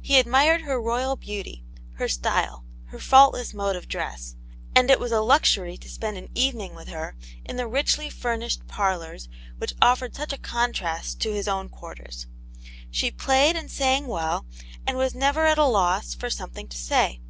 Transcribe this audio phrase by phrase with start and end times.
[0.00, 1.62] He admired her royal beauty,
[1.96, 4.34] her style, her faultless mode of dress,
[4.74, 8.66] and it was a luxury to spend an evening with her in the richly furnished
[8.66, 9.28] parlours
[9.58, 12.26] which offered such a contrast to his own quarters.
[12.90, 14.46] She played and sang well,
[14.86, 17.20] and was never at a loss for something to say.